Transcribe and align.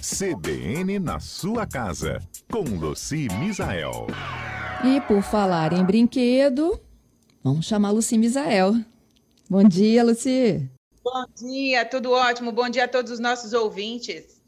CBN 0.00 0.98
na 0.98 1.20
sua 1.20 1.66
casa, 1.66 2.20
com 2.50 2.62
Luci 2.62 3.28
Misael. 3.38 4.06
E 4.82 4.98
por 5.02 5.20
falar 5.22 5.74
em 5.74 5.84
brinquedo, 5.84 6.80
vamos 7.44 7.66
chamar 7.66 7.90
Luci 7.90 8.16
Misael. 8.16 8.76
Bom 9.48 9.62
dia, 9.62 10.02
Luci. 10.02 10.66
Bom 11.04 11.26
dia, 11.36 11.84
tudo 11.84 12.12
ótimo. 12.12 12.50
Bom 12.50 12.70
dia 12.70 12.84
a 12.84 12.88
todos 12.88 13.12
os 13.12 13.20
nossos 13.20 13.52
ouvintes. 13.52 14.40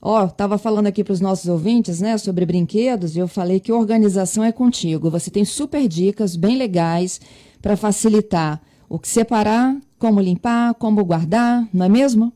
Ó, 0.00 0.24
oh, 0.24 0.28
tava 0.28 0.56
falando 0.56 0.86
aqui 0.86 1.04
para 1.04 1.12
os 1.12 1.20
nossos 1.20 1.50
ouvintes, 1.50 2.00
né, 2.00 2.16
sobre 2.16 2.46
brinquedos, 2.46 3.14
e 3.14 3.18
eu 3.18 3.28
falei 3.28 3.60
que 3.60 3.72
organização 3.72 4.42
é 4.42 4.52
contigo. 4.52 5.10
Você 5.10 5.30
tem 5.30 5.44
super 5.44 5.86
dicas 5.86 6.34
bem 6.34 6.56
legais 6.56 7.20
para 7.60 7.76
facilitar 7.76 8.58
o 8.88 8.98
que 8.98 9.08
separar, 9.08 9.76
como 9.98 10.18
limpar, 10.18 10.72
como 10.74 11.04
guardar, 11.04 11.68
não 11.74 11.84
é 11.84 11.88
mesmo? 11.90 12.32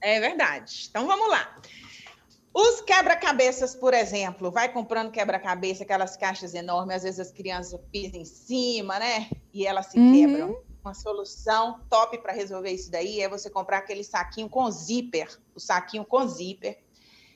É 0.00 0.20
verdade. 0.20 0.86
Então 0.88 1.06
vamos 1.06 1.28
lá. 1.28 1.60
Os 2.54 2.80
quebra-cabeças, 2.80 3.74
por 3.74 3.94
exemplo, 3.94 4.50
vai 4.50 4.72
comprando 4.72 5.12
quebra-cabeça, 5.12 5.84
aquelas 5.84 6.16
caixas 6.16 6.54
enormes, 6.54 6.96
às 6.96 7.02
vezes 7.02 7.20
as 7.20 7.30
crianças 7.30 7.78
pisam 7.92 8.20
em 8.20 8.24
cima, 8.24 8.98
né? 8.98 9.28
E 9.52 9.66
elas 9.66 9.86
se 9.86 9.98
uhum. 9.98 10.12
quebram. 10.12 10.68
Uma 10.84 10.94
solução 10.94 11.80
top 11.90 12.18
para 12.18 12.32
resolver 12.32 12.70
isso 12.70 12.90
daí 12.90 13.20
é 13.20 13.28
você 13.28 13.50
comprar 13.50 13.78
aquele 13.78 14.02
saquinho 14.02 14.48
com 14.48 14.70
zíper, 14.70 15.28
o 15.54 15.60
saquinho 15.60 16.04
com 16.04 16.26
zíper. 16.26 16.78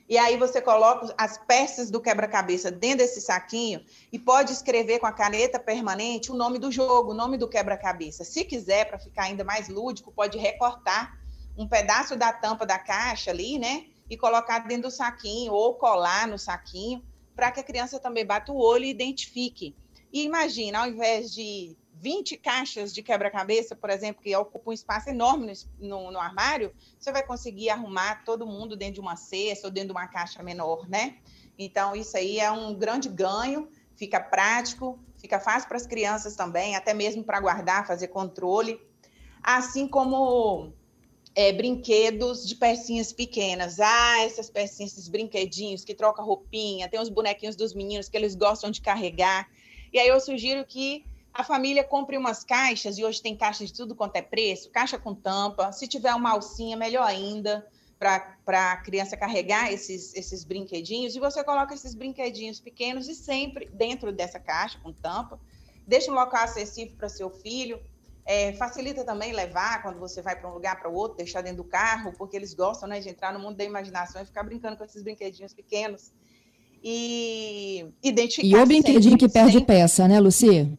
E 0.09 0.17
aí 0.17 0.37
você 0.37 0.61
coloca 0.61 1.13
as 1.17 1.37
peças 1.37 1.89
do 1.89 2.01
quebra-cabeça 2.01 2.69
dentro 2.69 2.99
desse 2.99 3.21
saquinho 3.21 3.81
e 4.11 4.19
pode 4.19 4.51
escrever 4.51 4.99
com 4.99 5.05
a 5.05 5.11
caneta 5.13 5.59
permanente 5.59 6.31
o 6.31 6.35
nome 6.35 6.59
do 6.59 6.71
jogo, 6.71 7.11
o 7.11 7.13
nome 7.13 7.37
do 7.37 7.47
quebra-cabeça. 7.47 8.23
Se 8.23 8.43
quiser, 8.43 8.89
para 8.89 8.99
ficar 8.99 9.23
ainda 9.23 9.43
mais 9.43 9.69
lúdico, 9.69 10.11
pode 10.11 10.37
recortar 10.37 11.22
um 11.57 11.67
pedaço 11.67 12.15
da 12.15 12.31
tampa 12.31 12.65
da 12.65 12.79
caixa 12.79 13.31
ali, 13.31 13.59
né? 13.59 13.85
E 14.09 14.17
colocar 14.17 14.59
dentro 14.59 14.89
do 14.89 14.91
saquinho 14.91 15.53
ou 15.53 15.75
colar 15.75 16.27
no 16.27 16.37
saquinho 16.37 17.03
para 17.35 17.51
que 17.51 17.59
a 17.59 17.63
criança 17.63 17.99
também 17.99 18.25
bata 18.25 18.51
o 18.51 18.57
olho 18.57 18.85
e 18.85 18.89
identifique. 18.89 19.75
E 20.11 20.23
imagina, 20.23 20.79
ao 20.79 20.87
invés 20.87 21.33
de 21.33 21.75
20 21.95 22.37
caixas 22.37 22.93
de 22.93 23.01
quebra-cabeça, 23.01 23.75
por 23.75 23.89
exemplo, 23.89 24.21
que 24.21 24.35
ocupa 24.35 24.69
um 24.69 24.73
espaço 24.73 25.09
enorme 25.09 25.53
no, 25.79 26.11
no, 26.11 26.19
armário, 26.19 26.73
você 26.99 27.11
vai 27.11 27.25
conseguir 27.25 27.69
arrumar 27.69 28.23
todo 28.23 28.45
mundo 28.45 28.75
dentro 28.75 28.95
de 28.95 28.99
uma 28.99 29.15
cesta 29.15 29.67
ou 29.67 29.73
dentro 29.73 29.89
de 29.89 29.93
uma 29.93 30.07
caixa 30.07 30.43
menor, 30.43 30.87
né? 30.89 31.17
Então, 31.57 31.95
isso 31.95 32.17
aí 32.17 32.39
é 32.39 32.51
um 32.51 32.75
grande 32.75 33.07
ganho, 33.07 33.69
fica 33.95 34.19
prático, 34.19 34.99
fica 35.17 35.39
fácil 35.39 35.69
para 35.69 35.77
as 35.77 35.87
crianças 35.87 36.35
também, 36.35 36.75
até 36.75 36.93
mesmo 36.93 37.23
para 37.23 37.39
guardar, 37.39 37.87
fazer 37.87 38.09
controle. 38.09 38.81
Assim 39.41 39.87
como 39.87 40.73
é, 41.35 41.51
brinquedos 41.51 42.47
de 42.47 42.55
pecinhas 42.55 43.11
pequenas. 43.11 43.79
Ah, 43.79 44.21
essas 44.23 44.49
pecinhas, 44.49 44.91
esses 44.91 45.07
brinquedinhos 45.07 45.83
que 45.83 45.93
troca 45.93 46.21
roupinha, 46.21 46.87
tem 46.87 46.99
os 46.99 47.09
bonequinhos 47.09 47.55
dos 47.55 47.73
meninos 47.73 48.07
que 48.07 48.17
eles 48.17 48.35
gostam 48.35 48.69
de 48.69 48.81
carregar. 48.81 49.49
E 49.91 49.99
aí 49.99 50.07
eu 50.07 50.19
sugiro 50.19 50.65
que 50.65 51.05
a 51.33 51.43
família 51.43 51.83
compre 51.83 52.15
umas 52.15 52.43
caixas, 52.43 52.97
e 52.97 53.03
hoje 53.03 53.21
tem 53.21 53.35
caixas 53.35 53.69
de 53.69 53.73
tudo 53.73 53.95
quanto 53.95 54.15
é 54.15 54.21
preço, 54.21 54.69
caixa 54.69 54.99
com 54.99 55.15
tampa. 55.15 55.71
Se 55.71 55.87
tiver 55.87 56.13
uma 56.13 56.31
alcinha, 56.31 56.77
melhor 56.77 57.07
ainda, 57.07 57.67
para 57.97 58.71
a 58.71 58.77
criança 58.77 59.17
carregar 59.17 59.71
esses, 59.71 60.13
esses 60.13 60.43
brinquedinhos. 60.43 61.15
E 61.15 61.19
você 61.19 61.43
coloca 61.43 61.73
esses 61.73 61.95
brinquedinhos 61.95 62.59
pequenos 62.59 63.07
e 63.07 63.15
sempre 63.15 63.67
dentro 63.73 64.11
dessa 64.11 64.39
caixa 64.39 64.77
com 64.83 64.93
tampa. 64.93 65.39
Deixa 65.87 66.11
um 66.11 66.13
local 66.13 66.43
acessível 66.43 66.95
para 66.97 67.09
seu 67.09 67.29
filho 67.29 67.81
é, 68.25 68.53
facilita 68.53 69.03
também 69.03 69.33
levar 69.33 69.81
quando 69.81 69.99
você 69.99 70.21
vai 70.21 70.35
para 70.35 70.49
um 70.49 70.53
lugar 70.53 70.79
para 70.79 70.89
o 70.89 70.93
outro, 70.93 71.17
deixar 71.17 71.41
dentro 71.41 71.57
do 71.57 71.63
carro, 71.63 72.13
porque 72.17 72.37
eles 72.37 72.53
gostam 72.53 72.87
né, 72.87 72.99
de 72.99 73.09
entrar 73.09 73.33
no 73.33 73.39
mundo 73.39 73.57
da 73.57 73.63
imaginação 73.63 74.21
e 74.21 74.25
ficar 74.25 74.43
brincando 74.43 74.77
com 74.77 74.83
esses 74.85 75.03
brinquedinhos 75.03 75.53
pequenos. 75.53 76.11
E 76.81 77.85
identificar. 78.01 78.47
E 78.47 78.61
o 78.61 78.65
brinquedinho 78.65 79.03
sempre, 79.03 79.27
que 79.27 79.33
perde 79.33 79.59
sempre... 79.59 79.75
peça, 79.75 80.07
né, 80.07 80.19
Luci? 80.19 80.69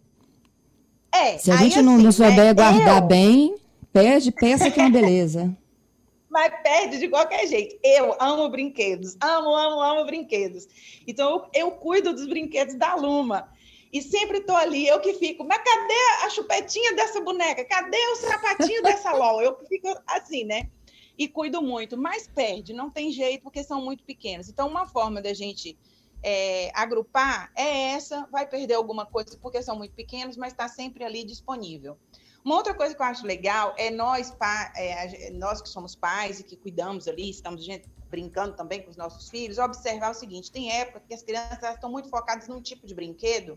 É. 1.13 1.39
Se 1.39 1.51
a 1.51 1.57
gente 1.57 1.81
não, 1.81 1.95
assim, 1.95 2.05
não 2.05 2.13
souber 2.13 2.37
né, 2.37 2.55
guardar 2.55 3.03
eu... 3.03 3.07
bem, 3.07 3.57
perde 3.93 4.33
peça 4.33 4.71
que 4.71 4.81
é 4.81 4.83
uma 4.83 4.91
beleza. 4.91 5.55
Mas 6.29 6.53
perde 6.63 6.99
de 6.99 7.09
qualquer 7.09 7.47
jeito. 7.47 7.79
Eu 7.83 8.17
amo 8.21 8.49
brinquedos, 8.49 9.17
amo, 9.21 9.55
amo, 9.55 9.81
amo 9.81 10.05
brinquedos. 10.05 10.67
Então 11.07 11.31
eu, 11.31 11.67
eu 11.67 11.71
cuido 11.71 12.13
dos 12.13 12.27
brinquedos 12.27 12.75
da 12.75 12.97
Luma. 12.97 13.49
E 13.95 14.03
sempre 14.03 14.39
estou 14.39 14.57
ali, 14.57 14.89
eu 14.89 15.01
que 15.01 15.15
fico, 15.15 15.45
mas 15.45 15.63
cadê 15.63 16.25
a 16.25 16.29
chupetinha 16.29 16.97
dessa 16.97 17.21
boneca? 17.21 17.65
Cadê 17.65 17.97
o 18.09 18.17
sapatinho 18.17 18.83
dessa 18.83 19.13
LOL? 19.13 19.41
Eu 19.41 19.57
fico 19.69 19.87
assim, 20.05 20.43
né? 20.43 20.69
E 21.17 21.29
cuido 21.29 21.63
muito, 21.63 21.97
mas 21.97 22.27
perde, 22.27 22.73
não 22.73 22.91
tem 22.91 23.13
jeito, 23.13 23.45
porque 23.45 23.63
são 23.63 23.81
muito 23.81 24.03
pequenos. 24.03 24.49
Então, 24.49 24.67
uma 24.67 24.85
forma 24.85 25.23
da 25.23 25.33
gente 25.33 25.79
é, 26.25 26.73
agrupar 26.75 27.53
é 27.55 27.93
essa, 27.93 28.27
vai 28.33 28.49
perder 28.49 28.75
alguma 28.75 29.07
coisa 29.07 29.39
porque 29.41 29.63
são 29.63 29.77
muito 29.77 29.95
pequenos, 29.95 30.37
mas 30.37 30.53
está 30.53 30.67
sempre 30.67 31.05
ali 31.05 31.23
disponível. 31.23 31.97
Uma 32.45 32.57
outra 32.57 32.75
coisa 32.75 32.97
que 32.97 33.01
eu 33.01 33.07
acho 33.07 33.25
legal 33.25 33.77
é 33.79 33.93
nós, 33.93 34.37
é, 34.77 35.31
nós 35.31 35.63
que 35.63 35.69
somos 35.69 35.95
pais 35.95 36.41
e 36.41 36.43
que 36.43 36.57
cuidamos 36.57 37.07
ali, 37.07 37.31
estamos 37.31 37.65
gente, 37.65 37.89
brincando 38.11 38.57
também 38.57 38.83
com 38.83 38.91
os 38.91 38.97
nossos 38.97 39.31
filhos, 39.31 39.57
observar 39.57 40.11
o 40.11 40.15
seguinte: 40.15 40.51
tem 40.51 40.73
época 40.73 41.01
que 41.07 41.15
as 41.15 41.23
crianças 41.23 41.75
estão 41.75 41.91
muito 41.91 42.09
focadas 42.11 42.49
num 42.49 42.61
tipo 42.61 42.87
de 42.87 42.95
brinquedo 42.95 43.57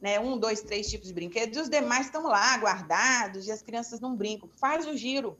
né, 0.00 0.20
um, 0.20 0.38
dois, 0.38 0.60
três 0.62 0.88
tipos 0.88 1.08
de 1.08 1.14
brinquedos, 1.14 1.56
e 1.56 1.60
os 1.60 1.68
demais 1.68 2.06
estão 2.06 2.24
lá 2.24 2.56
guardados 2.58 3.46
e 3.46 3.52
as 3.52 3.62
crianças 3.62 4.00
não 4.00 4.14
brincam. 4.14 4.48
Faz 4.56 4.86
o 4.86 4.96
giro. 4.96 5.38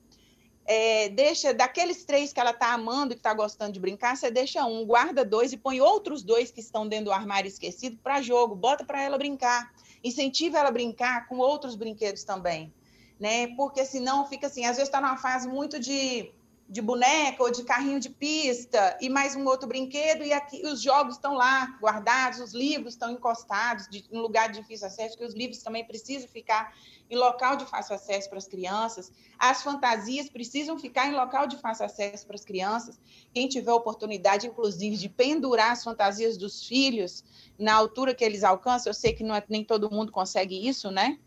É, 0.67 1.11
deixa 1.11 1.53
daqueles 1.53 2.05
três 2.05 2.33
que 2.33 2.41
ela 2.41 2.53
está 2.53 2.73
amando 2.73 3.13
e 3.13 3.17
que 3.17 3.21
está 3.21 3.35
gostando 3.35 3.73
de 3.73 3.81
brincar, 3.81 4.17
você 4.17 4.31
deixa 4.31 4.65
um, 4.65 4.87
guarda 4.87 5.23
dois 5.23 5.53
e 5.53 5.59
põe 5.59 5.81
outros 5.81 6.23
dois 6.23 6.51
que 6.51 6.61
estão 6.61 6.89
dentro 6.89 7.07
do 7.07 7.13
armário 7.13 7.49
esquecido 7.49 7.99
para 8.03 8.23
jogo, 8.23 8.55
bota 8.55 8.83
para 8.83 9.03
ela 9.03 9.19
brincar, 9.19 9.75
incentiva 10.03 10.59
ela 10.59 10.71
a 10.71 10.73
brincar 10.73 11.29
com 11.29 11.37
outros 11.37 11.75
brinquedos 11.75 12.25
também, 12.25 12.73
né? 13.21 13.49
Porque 13.57 13.85
senão 13.85 14.27
fica 14.27 14.47
assim, 14.47 14.65
às 14.65 14.77
vezes 14.77 14.89
está 14.89 15.03
numa 15.03 15.19
fase 15.19 15.47
muito 15.47 15.79
de 15.79 16.33
de 16.69 16.81
boneca 16.81 17.43
ou 17.43 17.51
de 17.51 17.63
carrinho 17.63 18.01
de 18.01 18.09
pista 18.09 18.97
e 19.01 19.09
mais 19.11 19.37
um 19.37 19.45
outro 19.45 19.69
brinquedo 19.69 20.25
e 20.25 20.33
aqui 20.33 20.67
os 20.67 20.81
jogos 20.81 21.17
estão 21.17 21.35
lá 21.35 21.79
guardados, 21.81 22.41
os 22.41 22.55
livros 22.55 22.95
estão 22.95 23.11
encostados 23.11 23.87
de, 23.89 24.05
em 24.11 24.19
lugar 24.19 24.51
de 24.51 24.61
difícil 24.61 24.87
acesso, 24.87 25.17
que 25.17 25.25
os 25.25 25.35
livros 25.35 25.63
também 25.63 25.85
precisam 25.85 26.29
ficar 26.29 26.75
em 27.11 27.17
local 27.17 27.57
de 27.57 27.67
fácil 27.67 27.95
acesso 27.95 28.29
para 28.29 28.39
as 28.39 28.47
crianças. 28.47 29.13
As 29.39 29.63
fantasias 29.63 30.29
precisam 30.31 30.79
ficar 30.79 31.07
em 31.07 31.13
local 31.15 31.47
de 31.47 31.59
fácil 31.59 31.85
acesso 31.85 32.27
para 32.27 32.35
as 32.35 32.45
crianças. 32.45 32.99
Quem 33.33 33.47
tiver 33.47 33.73
oportunidade, 33.73 34.47
inclusive, 34.47 34.97
de 34.97 35.09
pendurar 35.09 35.73
as 35.73 35.85
fantasias 35.85 36.37
dos 36.37 36.67
filhos 36.67 37.23
na 37.59 37.75
altura 37.75 38.15
que 38.15 38.25
eles 38.25 38.43
alcançam, 38.43 38.91
eu 38.91 38.95
sei 38.95 39.13
que 39.13 39.23
não 39.23 39.35
é, 39.35 39.45
nem 39.49 39.63
todo 39.63 39.91
mundo 39.91 40.11
consegue 40.11 40.67
isso, 40.67 40.91
né? 40.91 41.19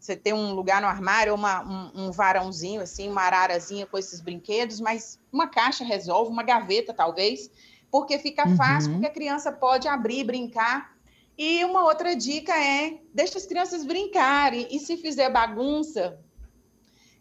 Você 0.00 0.16
ter 0.16 0.32
um 0.32 0.54
lugar 0.54 0.80
no 0.80 0.88
armário, 0.88 1.34
uma, 1.34 1.62
um, 1.62 2.06
um, 2.06 2.10
varãozinho, 2.10 2.80
assim, 2.80 3.08
uma 3.10 3.20
ararazinha 3.20 3.84
com 3.84 3.98
esses 3.98 4.22
brinquedos, 4.22 4.80
mas 4.80 5.18
uma 5.30 5.46
caixa 5.46 5.84
resolve, 5.84 6.32
uma 6.32 6.42
gaveta, 6.42 6.94
talvez, 6.94 7.50
porque 7.90 8.18
fica 8.18 8.48
uhum. 8.48 8.56
fácil, 8.56 8.92
porque 8.92 9.06
a 9.06 9.12
criança 9.12 9.52
pode 9.52 9.86
abrir, 9.86 10.24
brincar. 10.24 10.96
E 11.36 11.62
uma 11.64 11.84
outra 11.84 12.16
dica 12.16 12.56
é, 12.56 12.98
deixa 13.12 13.36
as 13.36 13.44
crianças 13.44 13.84
brincarem, 13.84 14.66
e 14.70 14.80
se 14.80 14.96
fizer 14.96 15.28
bagunça, 15.28 16.18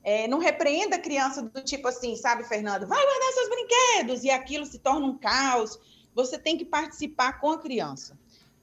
é, 0.01 0.25
não 0.29 0.40
repreenda 0.40 0.96
a 0.96 1.00
criança 1.00 1.41
do 1.41 1.61
tipo 1.61 1.85
assim, 1.85 2.16
sabe, 2.16 2.46
Fernando? 2.46 2.88
Vai 2.88 3.03
guardar 3.03 3.34
seus 3.34 3.50
brinquedos, 3.50 4.23
e 4.23 4.31
aquilo 4.31 4.66
se 4.66 4.79
torna 4.79 5.06
um 5.06 5.17
caos. 5.17 5.78
Você 6.16 6.40
tem 6.40 6.57
que 6.57 6.63
participar 6.63 7.41
com 7.41 7.51
a 7.51 7.59
criança 7.59 8.17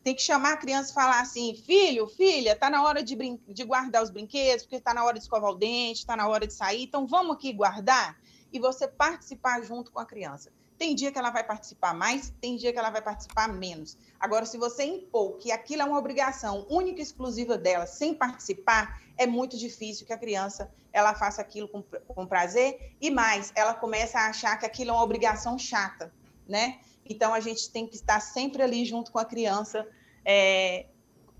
tem 0.07 0.15
que 0.15 0.23
chamar 0.23 0.53
a 0.53 0.57
criança 0.57 0.93
e 0.93 0.95
falar 0.95 1.19
assim: 1.19 1.53
filho, 1.67 2.07
filha, 2.07 2.53
está 2.53 2.71
na 2.71 2.81
hora 2.85 3.03
de, 3.03 3.17
de 3.49 3.65
guardar 3.65 4.05
os 4.05 4.09
brinquedos, 4.09 4.63
porque 4.63 4.77
está 4.77 4.95
na 4.95 5.05
hora 5.05 5.15
de 5.15 5.25
escovar 5.25 5.51
o 5.51 5.57
dente, 5.57 5.99
está 5.99 6.17
na 6.17 6.29
hora 6.29 6.47
de 6.47 6.53
sair, 6.53 6.85
então 6.85 7.09
vamos 7.09 7.35
aqui 7.35 7.53
guardar 7.53 8.17
e 8.53 8.61
você 8.61 8.87
participar 8.87 9.61
junto 9.65 9.91
com 9.91 9.99
a 9.99 10.07
criança. 10.07 10.53
Tem 10.79 10.95
dia 10.95 11.11
que 11.11 11.19
ela 11.19 11.31
vai 11.31 11.43
participar 11.43 11.93
mais, 11.93 12.33
tem 12.41 12.57
dia 12.57 12.73
que 12.73 12.79
ela 12.79 12.91
vai 12.91 13.03
participar 13.03 13.49
menos. 13.49 13.99
Agora, 14.21 14.47
se 14.47 14.57
você 14.57 14.85
impor 14.85 15.39
que 15.39 15.51
aquilo 15.51 15.83
é 15.83 15.85
uma 15.85 15.99
obrigação 15.99 16.65
única 16.71 17.01
e 17.01 17.03
exclusiva 17.03 17.59
dela, 17.59 17.85
sem 17.85 18.15
participar, 18.15 19.03
é 19.17 19.27
muito 19.27 19.57
difícil 19.57 20.07
que 20.07 20.13
a 20.13 20.19
criança 20.19 20.71
ela 20.93 21.17
faça 21.17 21.43
aquilo 21.43 21.67
com, 21.67 21.83
com 21.83 22.27
prazer 22.29 22.95
e 23.01 23.11
mais, 23.11 23.53
ela 23.57 23.75
começa 23.75 24.21
a 24.21 24.29
achar 24.29 24.57
que 24.57 24.67
aquilo 24.67 24.91
é 24.91 24.93
uma 24.93 25.03
obrigação 25.03 25.59
chata, 25.59 26.15
né? 26.47 26.79
Então, 27.09 27.33
a 27.33 27.41
gente 27.41 27.71
tem 27.71 27.87
que 27.87 27.95
estar 27.95 28.21
sempre 28.21 28.63
ali 28.63 28.85
junto 28.85 29.13
com 29.13 29.19
a 29.19 29.25
criança, 29.25 29.87
é, 30.27 30.87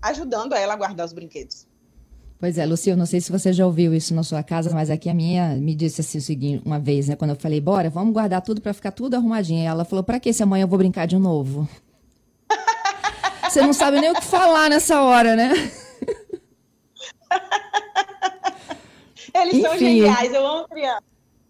ajudando 0.01 0.55
ela 0.55 0.73
a 0.73 0.77
guardar 0.77 1.05
os 1.05 1.11
brinquedos. 1.11 1.67
Pois 2.39 2.57
é, 2.57 2.65
Lucia, 2.65 2.93
eu 2.93 2.97
não 2.97 3.05
sei 3.05 3.19
se 3.19 3.31
você 3.31 3.51
já 3.51 3.65
ouviu 3.65 3.93
isso 3.93 4.13
na 4.13 4.23
sua 4.23 4.43
casa, 4.43 4.69
mas 4.71 4.91
aqui 4.91 5.09
a 5.09 5.13
minha 5.13 5.55
me 5.55 5.73
disse 5.75 6.01
assim 6.01 6.19
o 6.19 6.21
seguinte, 6.21 6.61
uma 6.63 6.79
vez, 6.79 7.07
né, 7.07 7.15
quando 7.15 7.31
eu 7.31 7.35
falei, 7.35 7.59
bora, 7.59 7.89
vamos 7.89 8.13
guardar 8.13 8.41
tudo 8.41 8.61
para 8.61 8.73
ficar 8.73 8.91
tudo 8.91 9.15
arrumadinho. 9.15 9.63
E 9.63 9.65
ela 9.65 9.83
falou, 9.83 10.03
para 10.03 10.19
que 10.19 10.31
se 10.31 10.43
amanhã 10.43 10.63
eu 10.63 10.67
vou 10.67 10.77
brincar 10.77 11.07
de 11.07 11.17
novo? 11.17 11.67
você 13.49 13.61
não 13.61 13.73
sabe 13.73 13.99
nem 13.99 14.11
o 14.11 14.13
que 14.13 14.23
falar 14.23 14.69
nessa 14.69 15.01
hora, 15.01 15.35
né? 15.35 15.51
Eles 19.33 19.55
Enfim. 19.55 19.61
são 19.61 19.77
geniais, 19.77 20.33
eu 20.33 20.45
amo 20.45 20.67
criança. 20.67 21.03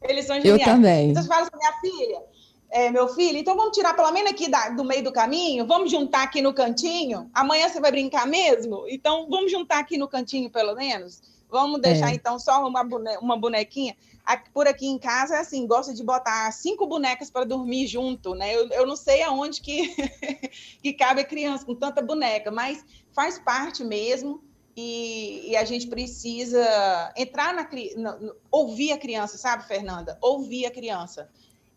Eles 0.03 0.25
são 0.25 0.35
geniais. 0.37 0.61
Eu 0.61 0.65
também. 0.65 1.13
Você 1.13 1.27
fala 1.27 1.41
assim, 1.41 1.57
minha 1.57 1.73
filha, 1.81 2.21
é, 2.69 2.91
meu 2.91 3.07
filho, 3.07 3.37
então 3.37 3.55
vamos 3.55 3.75
tirar 3.75 3.95
pelo 3.95 4.11
menos 4.11 4.31
aqui 4.31 4.49
da, 4.49 4.69
do 4.69 4.83
meio 4.83 5.03
do 5.03 5.11
caminho, 5.11 5.65
vamos 5.65 5.89
juntar 5.89 6.23
aqui 6.23 6.41
no 6.41 6.53
cantinho. 6.53 7.29
Amanhã 7.33 7.69
você 7.69 7.79
vai 7.79 7.91
brincar 7.91 8.27
mesmo? 8.27 8.85
Então 8.89 9.27
vamos 9.29 9.51
juntar 9.51 9.79
aqui 9.79 9.97
no 9.97 10.07
cantinho 10.07 10.49
pelo 10.49 10.75
menos. 10.75 11.21
Vamos 11.49 11.79
deixar 11.81 12.11
é. 12.11 12.15
então 12.15 12.37
só 12.37 12.67
uma, 12.67 12.83
bone 12.83 13.17
uma 13.21 13.37
bonequinha. 13.37 13.95
Aqui, 14.25 14.49
por 14.51 14.67
aqui 14.67 14.85
em 14.85 14.97
casa 14.97 15.35
é 15.35 15.39
assim, 15.39 15.65
gosta 15.65 15.93
de 15.93 16.03
botar 16.03 16.51
cinco 16.51 16.85
bonecas 16.85 17.31
para 17.31 17.45
dormir 17.45 17.87
junto, 17.87 18.35
né? 18.35 18.53
Eu, 18.53 18.67
eu 18.69 18.85
não 18.85 18.97
sei 18.97 19.23
aonde 19.23 19.61
que, 19.61 19.95
que 20.83 20.91
cabe 20.91 21.21
a 21.21 21.25
criança 21.25 21.65
com 21.65 21.73
tanta 21.73 22.01
boneca, 22.01 22.51
mas 22.51 22.83
faz 23.13 23.39
parte 23.39 23.83
mesmo. 23.83 24.43
E, 24.75 25.49
e, 25.49 25.57
a 25.57 25.65
gente 25.65 25.87
precisa 25.87 27.11
entrar 27.17 27.51
na, 27.51 27.67
na, 27.95 28.33
ouvir 28.51 28.91
a 28.91 28.97
criança, 28.97 29.35
sabe, 29.35 29.67
Fernanda? 29.67 30.19
Ouvir 30.21 30.67
a 30.67 30.71
criança 30.71 31.27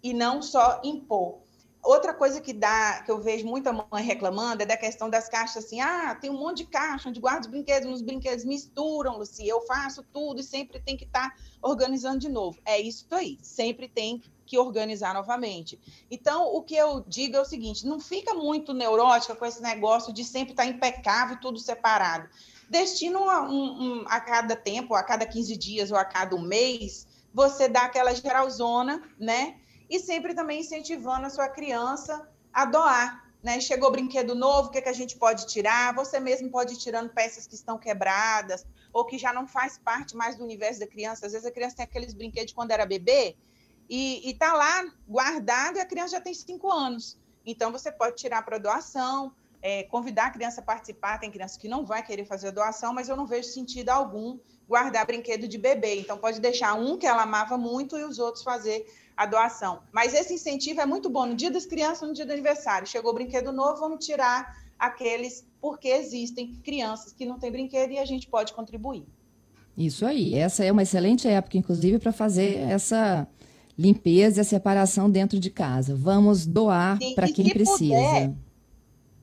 e 0.03 0.13
não 0.13 0.43
só 0.43 0.81
impor. 0.85 1.39
Outra 1.83 2.13
coisa 2.13 2.43
que 2.43 2.53
dá, 2.53 3.03
que 3.03 3.11
eu 3.11 3.23
vejo 3.23 3.47
muita 3.47 3.73
mãe 3.73 4.05
reclamando 4.05 4.63
é 4.63 4.67
da 4.67 4.77
questão 4.77 5.09
das 5.09 5.31
caixas 5.31 5.65
assim, 5.65 5.81
ah, 5.81 6.15
tem 6.15 6.29
um 6.29 6.39
monte 6.39 6.59
de 6.59 6.67
caixa 6.67 7.09
onde 7.09 7.19
guarda 7.19 7.41
os 7.41 7.47
brinquedos, 7.47 7.91
os 7.91 8.03
brinquedos 8.03 8.45
misturam, 8.45 9.17
Luci, 9.17 9.49
eu 9.49 9.63
faço 9.63 10.03
tudo 10.13 10.41
e 10.41 10.45
sempre 10.45 10.79
tem 10.79 10.95
que 10.95 11.05
estar 11.05 11.31
tá 11.31 11.37
organizando 11.63 12.19
de 12.19 12.29
novo. 12.29 12.61
É 12.67 12.79
isso 12.79 13.07
aí, 13.13 13.39
sempre 13.41 13.89
tem 13.89 14.23
que 14.45 14.59
organizar 14.59 15.15
novamente. 15.15 15.81
Então, 16.11 16.55
o 16.55 16.63
que 16.63 16.75
eu 16.75 17.03
digo 17.07 17.37
é 17.37 17.41
o 17.41 17.47
seguinte, 17.47 17.87
não 17.87 17.99
fica 17.99 18.35
muito 18.35 18.75
neurótica 18.75 19.35
com 19.35 19.47
esse 19.47 19.63
negócio 19.63 20.13
de 20.13 20.23
sempre 20.23 20.53
estar 20.53 20.65
tá 20.65 20.69
impecável, 20.69 21.41
tudo 21.41 21.59
separado 21.59 22.29
destina 22.71 23.19
um, 23.19 24.03
um, 24.03 24.05
a 24.07 24.21
cada 24.21 24.55
tempo, 24.55 24.95
a 24.95 25.03
cada 25.03 25.27
15 25.27 25.57
dias 25.57 25.91
ou 25.91 25.97
a 25.97 26.05
cada 26.05 26.37
um 26.37 26.41
mês, 26.41 27.07
você 27.35 27.69
dá 27.69 27.83
aquela 27.83 28.15
geralzona, 28.15 29.03
né? 29.19 29.57
E 29.91 29.99
sempre 29.99 30.33
também 30.33 30.61
incentivando 30.61 31.27
a 31.27 31.31
sua 31.31 31.49
criança 31.49 32.29
a 32.53 32.65
doar. 32.65 33.29
Né? 33.43 33.61
Chegou 33.61 33.91
brinquedo 33.91 34.35
novo, 34.35 34.69
o 34.69 34.71
que, 34.71 34.79
é 34.79 34.83
que 34.83 34.89
a 34.89 34.95
gente 34.95 35.17
pode 35.17 35.47
tirar? 35.47 35.95
Você 35.95 36.21
mesmo 36.21 36.49
pode 36.49 36.75
ir 36.75 36.77
tirando 36.77 37.11
peças 37.11 37.47
que 37.47 37.55
estão 37.55 37.77
quebradas 37.77 38.65
ou 38.93 39.05
que 39.05 39.19
já 39.19 39.33
não 39.33 39.47
faz 39.49 39.79
parte 39.79 40.15
mais 40.15 40.37
do 40.37 40.45
universo 40.45 40.79
da 40.79 40.87
criança. 40.87 41.27
Às 41.27 41.33
vezes 41.33 41.47
a 41.47 41.51
criança 41.51 41.77
tem 41.77 41.85
aqueles 41.85 42.15
brinquedos 42.15 42.53
quando 42.53 42.71
era 42.71 42.87
bebê 42.87 43.37
e 43.89 44.31
está 44.31 44.53
lá 44.53 44.85
guardado 45.09 45.79
e 45.79 45.81
a 45.81 45.87
criança 45.87 46.17
já 46.17 46.21
tem 46.21 46.35
cinco 46.35 46.71
anos. 46.71 47.19
Então 47.45 47.73
você 47.73 47.91
pode 47.91 48.15
tirar 48.17 48.43
para 48.43 48.59
doação, 48.59 49.33
é, 49.63 49.83
convidar 49.85 50.27
a 50.27 50.31
criança 50.31 50.61
a 50.61 50.65
participar. 50.65 51.19
Tem 51.19 51.31
criança 51.31 51.59
que 51.59 51.69
não 51.69 51.85
vai 51.85 52.03
querer 52.03 52.25
fazer 52.25 52.49
a 52.49 52.53
doação, 52.53 52.93
mas 52.93 53.09
eu 53.09 53.17
não 53.17 53.27
vejo 53.27 53.49
sentido 53.49 53.91
algum 53.91 54.39
guardar 54.69 55.07
brinquedo 55.07 55.49
de 55.49 55.59
bebê. 55.59 55.99
Então, 55.99 56.17
pode 56.17 56.41
deixar 56.41 56.75
um 56.75 56.97
que 56.97 57.07
ela 57.07 57.23
amava 57.23 57.59
muito 57.59 57.99
e 57.99 58.05
os 58.05 58.19
outros 58.19 58.45
fazer 58.45 58.87
a 59.17 59.27
doação. 59.27 59.81
Mas 59.93 60.15
esse 60.15 60.35
incentivo 60.35 60.81
é 60.81 60.87
muito 60.87 61.09
bom. 61.11 61.27
No 61.27 61.35
dia 61.35 61.51
das 61.51 61.67
crianças, 61.67 62.09
no 62.09 62.15
dia 62.15 62.27
do 62.27 62.33
aniversário, 62.33 62.87
chegou 62.87 63.13
brinquedo 63.13 63.53
novo, 63.53 63.81
vamos 63.81 64.05
tirar 64.05 64.57
aqueles, 64.79 65.47
porque 65.61 65.89
existem 65.89 66.55
crianças 66.65 67.13
que 67.13 67.27
não 67.27 67.39
têm 67.39 67.53
brinquedo 67.53 67.93
e 67.93 67.99
a 67.99 68.05
gente 68.05 68.27
pode 68.27 68.53
contribuir. 68.53 69.07
Isso 69.77 70.05
aí. 70.05 70.35
Essa 70.35 70.65
é 70.65 70.73
uma 70.73 70.83
excelente 70.83 71.29
época, 71.29 71.59
inclusive, 71.59 71.99
para 71.99 72.13
fazer 72.13 72.57
essa 72.57 73.27
limpeza 73.79 74.41
e 74.41 74.43
a 74.43 74.45
separação 74.45 75.11
dentro 75.11 75.39
de 75.39 75.51
casa. 75.51 75.95
Vamos 75.95 76.47
doar 76.47 76.99
para 77.15 77.31
quem 77.31 77.49
precisa. 77.49 77.95
Puder, 77.95 78.35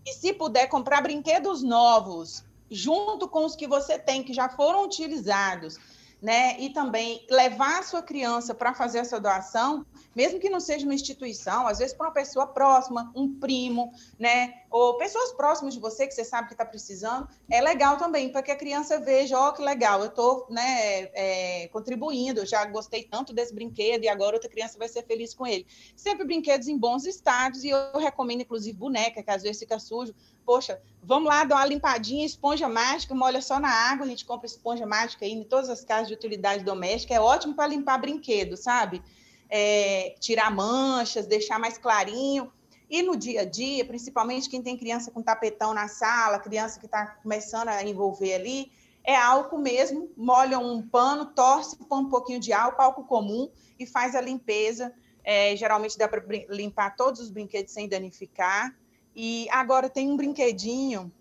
e 0.05 0.13
se 0.13 0.33
puder 0.33 0.67
comprar 0.67 1.01
brinquedos 1.01 1.61
novos, 1.61 2.43
junto 2.71 3.27
com 3.27 3.45
os 3.45 3.55
que 3.55 3.67
você 3.67 3.99
tem, 3.99 4.23
que 4.23 4.33
já 4.33 4.47
foram 4.47 4.85
utilizados, 4.85 5.77
né? 6.21 6.59
E 6.59 6.69
também 6.69 7.25
levar 7.29 7.79
a 7.79 7.83
sua 7.83 8.01
criança 8.01 8.53
para 8.53 8.73
fazer 8.73 8.99
essa 8.99 9.19
doação, 9.19 9.85
mesmo 10.15 10.39
que 10.39 10.49
não 10.49 10.59
seja 10.59 10.85
uma 10.85 10.93
instituição, 10.93 11.67
às 11.67 11.77
vezes 11.77 11.93
para 11.93 12.07
uma 12.07 12.13
pessoa 12.13 12.47
próxima, 12.47 13.11
um 13.15 13.39
primo, 13.39 13.93
né? 14.17 14.61
Ou 14.69 14.97
pessoas 14.97 15.31
próximas 15.33 15.73
de 15.75 15.79
você 15.79 16.07
que 16.07 16.13
você 16.13 16.23
sabe 16.23 16.47
que 16.47 16.53
está 16.53 16.65
precisando, 16.65 17.27
é 17.49 17.61
legal 17.61 17.97
também, 17.97 18.31
para 18.31 18.41
que 18.41 18.51
a 18.51 18.55
criança 18.55 18.99
veja, 18.99 19.39
ó, 19.39 19.49
oh, 19.49 19.53
que 19.53 19.61
legal, 19.61 20.01
eu 20.01 20.07
estou 20.07 20.47
né, 20.49 21.03
é, 21.13 21.67
contribuindo, 21.71 22.41
eu 22.41 22.45
já 22.45 22.65
gostei 22.65 23.03
tanto 23.03 23.31
desse 23.31 23.53
brinquedo 23.53 24.03
e 24.03 24.09
agora 24.09 24.35
outra 24.35 24.49
criança 24.49 24.77
vai 24.77 24.87
ser 24.87 25.05
feliz 25.05 25.33
com 25.33 25.45
ele. 25.45 25.65
Sempre 25.95 26.25
brinquedos 26.25 26.67
em 26.67 26.77
bons 26.77 27.05
estados, 27.05 27.63
e 27.63 27.69
eu 27.69 27.99
recomendo, 27.99 28.41
inclusive, 28.41 28.77
boneca, 28.77 29.23
que 29.23 29.31
às 29.31 29.43
vezes 29.43 29.59
fica 29.59 29.79
sujo, 29.79 30.13
poxa, 30.47 30.81
vamos 31.03 31.27
lá 31.27 31.43
dar 31.43 31.57
uma 31.57 31.65
limpadinha, 31.65 32.25
esponja 32.25 32.69
mágica, 32.69 33.13
molha 33.13 33.41
só 33.41 33.59
na 33.59 33.69
água, 33.69 34.05
a 34.05 34.09
gente 34.09 34.23
compra 34.23 34.47
esponja 34.47 34.85
mágica 34.85 35.25
aí 35.25 35.33
em 35.33 35.43
todas 35.43 35.69
as 35.69 35.83
casas 35.83 36.07
de 36.07 36.13
utilidade 36.13 36.63
doméstica, 36.63 37.13
é 37.13 37.19
ótimo 37.19 37.53
para 37.53 37.67
limpar 37.67 37.97
brinquedo, 37.97 38.55
sabe? 38.55 39.03
É, 39.49 40.15
tirar 40.21 40.49
manchas, 40.49 41.27
deixar 41.27 41.59
mais 41.59 41.77
clarinho. 41.77 42.49
E 42.89 43.01
no 43.01 43.17
dia 43.17 43.41
a 43.41 43.45
dia, 43.45 43.83
principalmente 43.83 44.49
quem 44.49 44.61
tem 44.61 44.77
criança 44.77 45.11
com 45.11 45.21
tapetão 45.21 45.73
na 45.73 45.89
sala, 45.89 46.39
criança 46.39 46.79
que 46.79 46.85
está 46.85 47.05
começando 47.21 47.67
a 47.67 47.83
envolver 47.83 48.33
ali, 48.33 48.71
é 49.03 49.15
álcool 49.15 49.57
mesmo, 49.57 50.09
molha 50.15 50.57
um 50.59 50.81
pano, 50.81 51.25
torce, 51.25 51.75
põe 51.75 51.99
um 51.99 52.09
pouquinho 52.09 52.39
de 52.39 52.53
álcool, 52.53 52.81
álcool 52.81 53.03
comum, 53.03 53.49
e 53.77 53.85
faz 53.85 54.15
a 54.15 54.21
limpeza. 54.21 54.93
É, 55.25 55.53
geralmente 55.57 55.97
dá 55.97 56.07
para 56.07 56.23
limpar 56.49 56.95
todos 56.95 57.19
os 57.19 57.29
brinquedos 57.29 57.73
sem 57.73 57.89
danificar. 57.89 58.73
E 59.19 59.47
agora 59.49 59.89
tem 59.89 60.11
um 60.11 60.15
brinquedinho, 60.15 61.11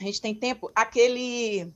a 0.00 0.02
gente 0.02 0.20
tem 0.20 0.34
tempo, 0.34 0.72
aquele 0.74 1.72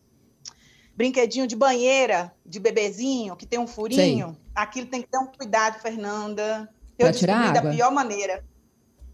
brinquedinho 0.97 1.47
de 1.47 1.55
banheira 1.55 2.35
de 2.45 2.59
bebezinho, 2.59 3.37
que 3.37 3.47
tem 3.47 3.57
um 3.57 3.67
furinho. 3.67 4.31
Sim. 4.31 4.37
Aquilo 4.53 4.89
tem 4.89 5.03
que 5.03 5.09
ter 5.09 5.19
um 5.19 5.27
cuidado, 5.27 5.81
Fernanda. 5.81 6.69
Eu 6.99 7.13
tirar 7.13 7.51
água. 7.51 7.63
da 7.63 7.71
pior 7.71 7.93
maneira. 7.93 8.45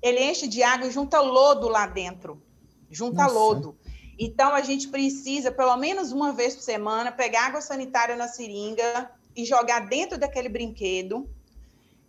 Ele 0.00 0.25
enche 0.25 0.49
de 0.49 0.62
água 0.62 0.88
e 0.88 0.90
junta 0.90 1.20
lodo 1.20 1.69
lá 1.69 1.87
dentro. 1.87 2.43
Junta 2.90 3.25
Nossa. 3.25 3.34
lodo. 3.34 3.76
Então, 4.19 4.55
a 4.55 4.62
gente 4.62 4.88
precisa, 4.88 5.52
pelo 5.52 5.76
menos 5.76 6.12
uma 6.12 6.32
vez 6.32 6.55
por 6.55 6.62
semana, 6.62 7.12
pegar 7.12 7.49
água 7.49 7.61
sanitária 7.61 8.17
na 8.17 8.26
seringa 8.26 9.11
e 9.37 9.44
jogar 9.44 9.81
dentro 9.81 10.17
daquele 10.17 10.49
brinquedo 10.49 11.29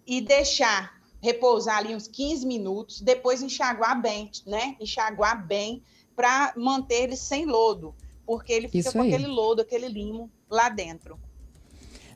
e 0.08 0.22
deixar 0.22 1.03
repousar 1.24 1.78
ali 1.78 1.96
uns 1.96 2.06
15 2.06 2.46
minutos, 2.46 3.00
depois 3.00 3.42
enxaguar 3.42 4.00
bem, 4.02 4.30
né? 4.46 4.76
Enxaguar 4.78 5.48
bem 5.48 5.82
para 6.14 6.54
manter 6.58 7.04
ele 7.04 7.16
sem 7.16 7.46
lodo, 7.46 7.96
porque 8.26 8.52
ele 8.52 8.68
fica 8.68 8.90
Isso 8.90 8.92
com 8.92 9.02
aí. 9.02 9.14
aquele 9.14 9.28
lodo, 9.28 9.62
aquele 9.62 9.88
limo 9.88 10.30
lá 10.50 10.68
dentro. 10.68 11.18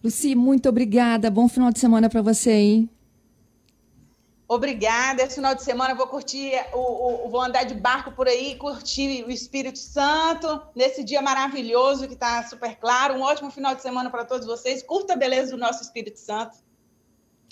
Luci, 0.03 0.35
muito 0.35 0.67
obrigada. 0.67 1.31
Bom 1.31 1.47
final 1.47 1.71
de 1.71 1.79
semana 1.79 2.09
para 2.09 2.21
você, 2.21 2.51
hein? 2.51 2.89
Obrigada. 4.45 5.23
Esse 5.23 5.35
final 5.35 5.55
de 5.55 5.63
semana 5.63 5.91
eu 5.91 5.97
vou 5.97 6.07
curtir, 6.07 6.51
o, 6.73 7.27
o, 7.27 7.29
vou 7.29 7.41
andar 7.41 7.63
de 7.63 7.75
barco 7.75 8.11
por 8.11 8.27
aí, 8.27 8.55
curtir 8.55 9.23
o 9.23 9.31
Espírito 9.31 9.79
Santo 9.79 10.61
nesse 10.75 11.01
dia 11.01 11.21
maravilhoso 11.21 12.07
que 12.07 12.13
está 12.13 12.43
super 12.43 12.75
claro. 12.75 13.15
Um 13.15 13.21
ótimo 13.21 13.49
final 13.51 13.73
de 13.73 13.81
semana 13.81 14.09
para 14.09 14.25
todos 14.25 14.45
vocês. 14.45 14.83
Curta 14.83 15.13
a 15.13 15.17
beleza 15.17 15.51
do 15.51 15.57
nosso 15.57 15.81
Espírito 15.81 16.19
Santo. 16.19 16.66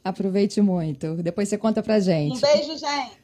Aproveite 0.05 0.62
muito. 0.62 1.15
Depois 1.15 1.50
você 1.50 1.57
conta 1.57 1.81
pra 1.81 2.00
gente. 2.00 2.38
Um 2.38 2.39
beijo, 2.39 2.77
gente. 2.77 3.17